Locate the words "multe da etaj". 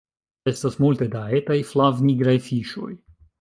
0.85-1.59